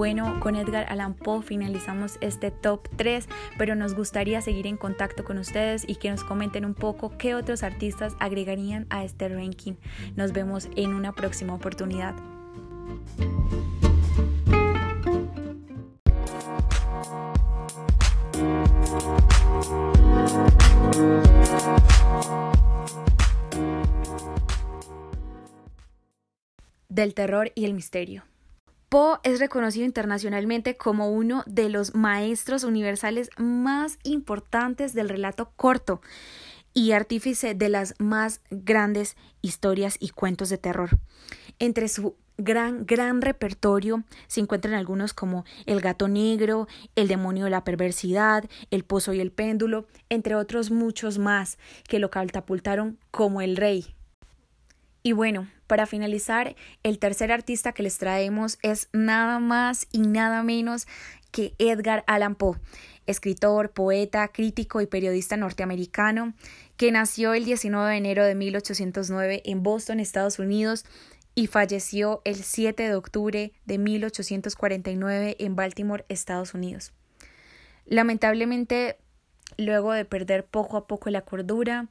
[0.00, 5.24] bueno, con Edgar Allan Poe finalizamos este top 3, pero nos gustaría seguir en contacto
[5.24, 9.74] con ustedes y que nos comenten un poco qué otros artistas agregarían a este ranking.
[10.16, 12.14] Nos vemos en una próxima oportunidad.
[26.88, 28.29] Del terror y el misterio.
[28.90, 36.00] Poe es reconocido internacionalmente como uno de los maestros universales más importantes del relato corto
[36.74, 40.98] y artífice de las más grandes historias y cuentos de terror.
[41.60, 46.66] Entre su gran, gran repertorio se encuentran algunos como El gato negro,
[46.96, 52.00] El demonio de la perversidad, El pozo y el péndulo, entre otros muchos más que
[52.00, 53.94] lo catapultaron como el rey.
[55.04, 60.42] Y bueno, para finalizar, el tercer artista que les traemos es nada más y nada
[60.42, 60.88] menos
[61.30, 62.58] que Edgar Allan Poe,
[63.06, 66.34] escritor, poeta, crítico y periodista norteamericano,
[66.76, 70.86] que nació el 19 de enero de 1809 en Boston, Estados Unidos,
[71.36, 76.92] y falleció el 7 de octubre de 1849 en Baltimore, Estados Unidos.
[77.86, 78.98] Lamentablemente,
[79.56, 81.86] luego de perder poco a poco la cordura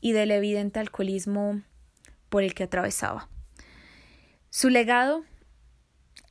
[0.00, 1.62] y del evidente alcoholismo
[2.34, 3.28] por el que atravesaba.
[4.50, 5.22] Su legado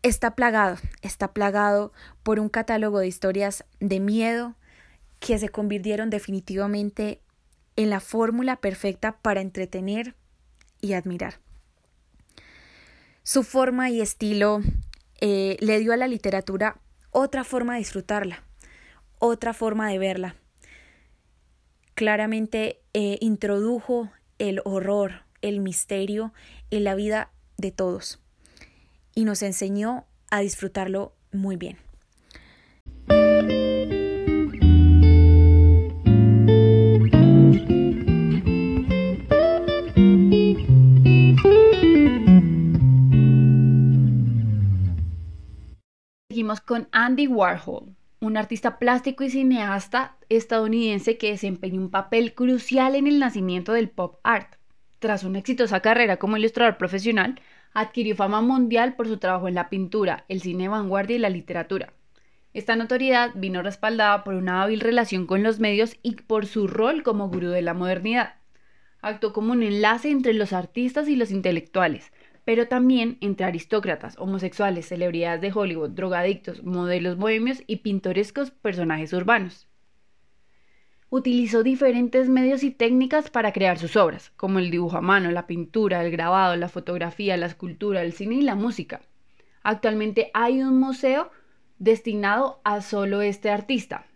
[0.01, 4.57] está plagado, está plagado por un catálogo de historias de miedo
[5.21, 7.21] que se convirtieron definitivamente
[7.77, 10.13] en la fórmula perfecta para entretener
[10.81, 11.39] y admirar.
[13.23, 14.59] Su forma y estilo
[15.21, 18.43] eh, le dio a la literatura otra forma de disfrutarla,
[19.19, 20.35] otra forma de verla.
[21.93, 26.33] Claramente eh, introdujo el horror, el misterio
[26.72, 28.19] en la vida de todos
[29.13, 31.77] y nos enseñó a disfrutarlo muy bien.
[46.29, 52.96] Seguimos con Andy Warhol, un artista plástico y cineasta estadounidense que desempeñó un papel crucial
[52.96, 54.56] en el nacimiento del pop art.
[55.03, 57.41] Tras una exitosa carrera como ilustrador profesional,
[57.74, 61.91] adquirió fama mundial por su trabajo en la pintura, el cine vanguardia y la literatura.
[62.53, 67.03] Esta notoriedad vino respaldada por una hábil relación con los medios y por su rol
[67.03, 68.36] como gurú de la modernidad.
[69.02, 72.14] Actuó como un enlace entre los artistas y los intelectuales,
[72.46, 79.68] pero también entre aristócratas, homosexuales, celebridades de Hollywood, drogadictos, modelos bohemios y pintorescos personajes urbanos
[81.16, 85.46] utilizó diferentes medios y técnicas para crear sus obras, como el dibujo a mano, la
[85.46, 89.00] pintura, el grabado, la fotografía, la escultura, el cine y la música.
[89.62, 91.29] Actualmente hay un museo
[91.78, 94.07] destinado a solo este artista.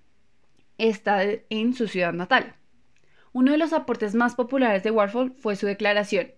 [0.80, 1.22] Está
[1.52, 2.56] en su ciudad natal.
[3.31, 6.31] Uno de los aportes más populares de Warhol fue su declaración.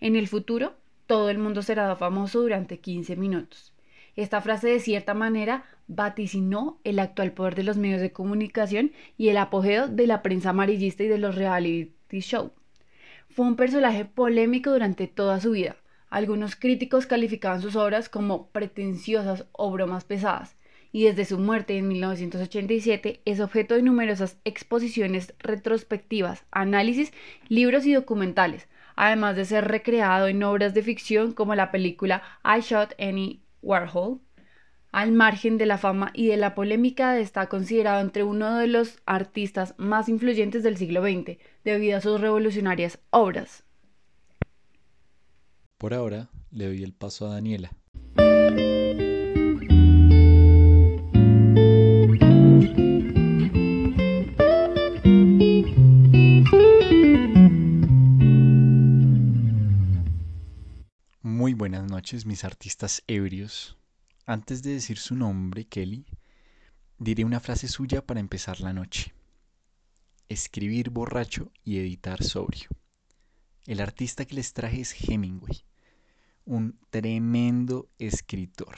[0.00, 0.74] En el futuro,
[1.06, 3.71] todo el mundo será famoso durante 15 minutos.
[4.14, 9.28] Esta frase de cierta manera vaticinó el actual poder de los medios de comunicación y
[9.28, 12.52] el apogeo de la prensa amarillista y de los reality show.
[13.30, 15.76] Fue un personaje polémico durante toda su vida.
[16.10, 20.56] Algunos críticos calificaban sus obras como pretenciosas o bromas pesadas,
[20.92, 27.14] y desde su muerte en 1987 es objeto de numerosas exposiciones retrospectivas, análisis,
[27.48, 32.60] libros y documentales, además de ser recreado en obras de ficción como la película I
[32.60, 34.20] Shot Any Warhol,
[34.90, 38.98] al margen de la fama y de la polémica, está considerado entre uno de los
[39.06, 43.64] artistas más influyentes del siglo XX, debido a sus revolucionarias obras.
[45.78, 47.72] Por ahora, le doy el paso a Daniela.
[62.02, 63.78] Noches, mis artistas ebrios.
[64.26, 66.04] Antes de decir su nombre, Kelly,
[66.98, 69.14] diré una frase suya para empezar la noche.
[70.28, 72.68] Escribir borracho y editar sobrio.
[73.66, 75.64] El artista que les traje es Hemingway,
[76.44, 78.76] un tremendo escritor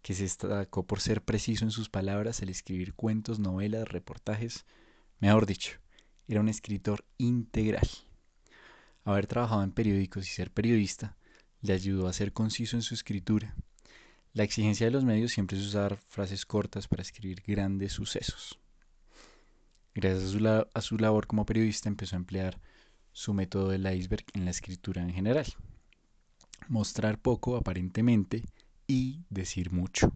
[0.00, 4.64] que se destacó por ser preciso en sus palabras al escribir cuentos, novelas, reportajes,
[5.20, 5.72] mejor dicho,
[6.26, 7.86] era un escritor integral.
[9.04, 11.18] Haber trabajado en periódicos y ser periodista
[11.62, 13.54] le ayudó a ser conciso en su escritura
[14.38, 18.58] la exigencia de los medios siempre es usar frases cortas para escribir grandes sucesos.
[19.96, 20.32] Gracias
[20.74, 22.60] a su, labor como periodista empezó a emplear
[23.12, 25.46] su método del iceberg en la escritura en general.
[26.68, 28.44] Mostrar poco aparentemente
[28.86, 30.12] y decir mucho.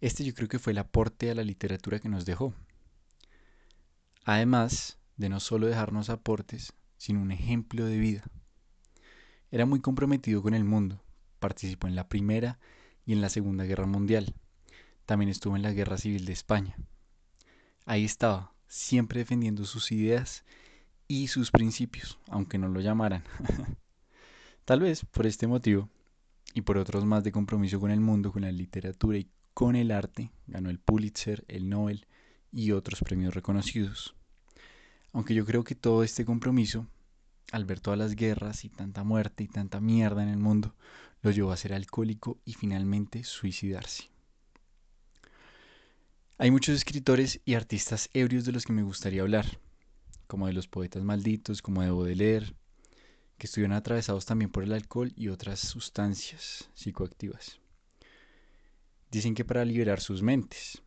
[0.00, 2.54] Este yo creo que fue el aporte a la literatura que nos dejó.
[4.24, 8.24] Además de no solo dejarnos aportes, sino un ejemplo de vida.
[9.56, 11.02] Era muy comprometido con el mundo,
[11.38, 12.58] participó en la Primera
[13.06, 14.34] y en la Segunda Guerra Mundial.
[15.06, 16.76] También estuvo en la Guerra Civil de España.
[17.86, 20.44] Ahí estaba, siempre defendiendo sus ideas
[21.08, 23.24] y sus principios, aunque no lo llamaran.
[24.66, 25.88] Tal vez por este motivo
[26.52, 29.90] y por otros más de compromiso con el mundo, con la literatura y con el
[29.90, 32.06] arte, ganó el Pulitzer, el Nobel
[32.52, 34.14] y otros premios reconocidos.
[35.14, 36.86] Aunque yo creo que todo este compromiso,
[37.52, 40.74] al ver todas las guerras y tanta muerte y tanta mierda en el mundo,
[41.22, 44.10] lo llevó a ser alcohólico y finalmente suicidarse.
[46.38, 49.58] Hay muchos escritores y artistas ebrios de los que me gustaría hablar,
[50.26, 52.52] como de los poetas malditos, como de Baudelaire,
[53.38, 57.58] que estuvieron atravesados también por el alcohol y otras sustancias psicoactivas.
[59.10, 60.82] Dicen que para liberar sus mentes.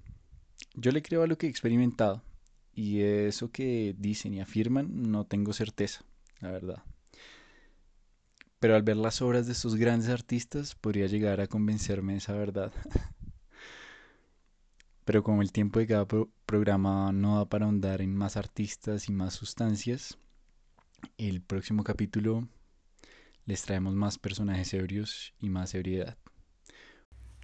[0.75, 2.21] Yo le creo a lo que he experimentado,
[2.73, 6.05] y eso que dicen y afirman no tengo certeza,
[6.41, 6.83] la verdad.
[8.59, 12.33] Pero al ver las obras de estos grandes artistas podría llegar a convencerme de esa
[12.33, 12.73] verdad.
[15.05, 16.05] Pero como el tiempo de cada
[16.45, 20.19] programa no da para ahondar en más artistas y más sustancias,
[21.17, 22.47] el próximo capítulo
[23.45, 26.17] les traemos más personajes ebrios y más ebriedad.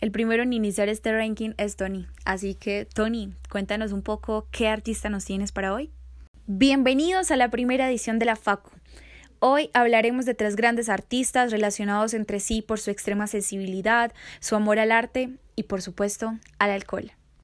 [0.02, 2.06] El primero en iniciar este ranking es Tony.
[2.26, 5.92] Así que, Tony, cuéntanos un poco qué artista nos tienes para hoy.
[6.48, 8.70] Bienvenidos a la primera edición de la FACU.
[9.40, 14.78] Hoy hablaremos de tres grandes artistas relacionados entre sí por su extrema sensibilidad, su amor
[14.78, 17.14] al arte y, por supuesto, al alcohol.